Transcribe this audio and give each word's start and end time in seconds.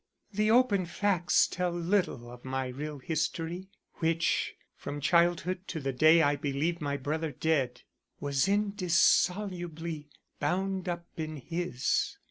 The 0.33 0.49
open 0.49 0.87
facts 0.87 1.45
tell 1.47 1.69
little 1.69 2.31
of 2.31 2.43
my 2.43 2.69
real 2.69 2.97
history, 2.97 3.69
which 3.97 4.55
from 4.75 4.99
childhood 4.99 5.67
to 5.67 5.79
the 5.79 5.93
day 5.93 6.23
I 6.23 6.35
believed 6.37 6.81
my 6.81 6.97
brother 6.97 7.31
dead 7.31 7.81
was 8.19 8.47
indissolubly 8.47 10.09
bound 10.39 10.89
up 10.89 11.05
in 11.17 11.35
his. 11.37 12.17